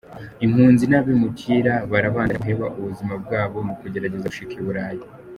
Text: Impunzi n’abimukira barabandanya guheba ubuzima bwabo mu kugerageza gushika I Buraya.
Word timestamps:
Impunzi 0.45 0.83
n’abimukira 0.87 1.73
barabandanya 1.91 2.41
guheba 2.41 2.65
ubuzima 2.79 3.13
bwabo 3.23 3.57
mu 3.67 3.73
kugerageza 3.79 4.27
gushika 4.31 4.53
I 4.61 4.65
Buraya. 4.65 5.03